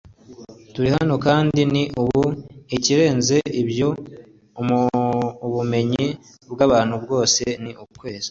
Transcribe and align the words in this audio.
turi 0.73 0.89
hano 0.95 1.13
kandi 1.25 1.59
ni 1.73 1.83
ubu. 2.01 2.23
ikirenze 2.75 3.37
ibyo, 3.61 3.89
ubumenyi 5.47 6.05
bw'abantu 6.51 6.95
bwose 7.03 7.43
ni 7.63 7.71
ukwezi 7.83 8.19